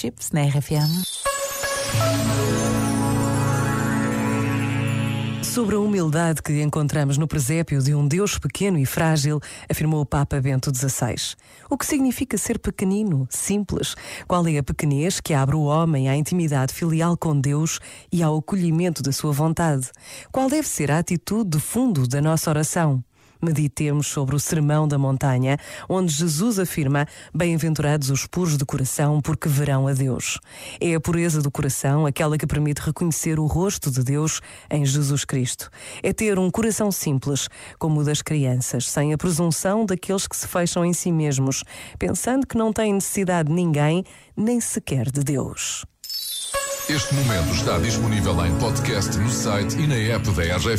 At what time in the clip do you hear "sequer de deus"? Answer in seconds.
44.60-45.84